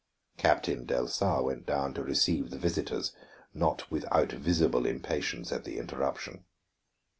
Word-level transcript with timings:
Captain 0.35 0.83
Delsar 0.83 1.43
went 1.43 1.67
down 1.67 1.93
to 1.93 2.01
receive 2.03 2.49
the 2.49 2.57
visitors, 2.57 3.15
not 3.53 3.91
without 3.91 4.31
visible 4.31 4.87
impatience 4.87 5.51
at 5.51 5.63
the 5.63 5.77
interruption. 5.77 6.43